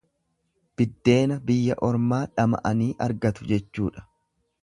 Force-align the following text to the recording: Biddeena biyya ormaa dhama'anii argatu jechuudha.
Biddeena 0.81 1.35
biyya 1.49 1.75
ormaa 1.89 2.21
dhama'anii 2.39 2.89
argatu 3.09 3.51
jechuudha. 3.55 4.07